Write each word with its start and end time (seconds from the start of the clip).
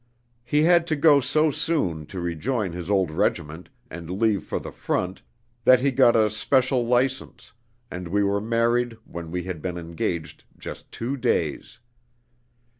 "He 0.43 0.63
had 0.63 0.87
to 0.87 0.95
go 0.95 1.19
so 1.19 1.51
soon, 1.51 2.07
to 2.07 2.19
rejoin 2.19 2.71
his 2.71 2.89
old 2.89 3.11
regiment, 3.11 3.69
and 3.87 4.09
leave 4.09 4.43
for 4.43 4.59
the 4.59 4.71
front, 4.71 5.21
that 5.63 5.79
he 5.81 5.91
got 5.91 6.15
a 6.15 6.27
special 6.31 6.87
license, 6.87 7.53
and 7.91 8.07
we 8.07 8.23
were 8.23 8.41
married 8.41 8.97
when 9.05 9.29
we 9.29 9.43
had 9.43 9.61
been 9.61 9.77
engaged 9.77 10.43
just 10.57 10.91
two 10.91 11.17
days. 11.17 11.77